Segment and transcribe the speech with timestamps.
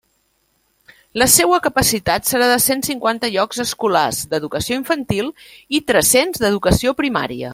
[1.21, 5.31] La seua capacitat serà de cent cinquanta llocs escolars d'Educació Infantil
[5.81, 7.49] i tres-cents d'Educació Primària.